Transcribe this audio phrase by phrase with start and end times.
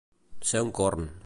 [0.51, 1.09] Ser un corn.